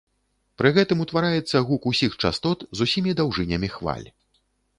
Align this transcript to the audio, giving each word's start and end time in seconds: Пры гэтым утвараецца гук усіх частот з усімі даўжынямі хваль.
Пры 0.61 0.69
гэтым 0.77 1.03
утвараецца 1.05 1.61
гук 1.67 1.85
усіх 1.91 2.15
частот 2.25 2.65
з 2.81 2.89
усімі 2.89 3.15
даўжынямі 3.21 3.71
хваль. 3.77 4.07